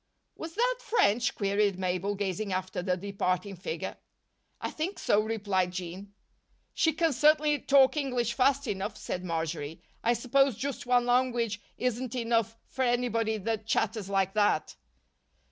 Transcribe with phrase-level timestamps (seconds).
[0.35, 3.97] "Was that French?" queried Mabel, gazing after the departing figure.
[4.59, 6.11] "I think so," replied Jean.
[6.73, 9.79] "She can certainly talk English fast enough," said Marjory.
[10.03, 14.75] "I suppose just one language isn't enough for anybody that chatters like that."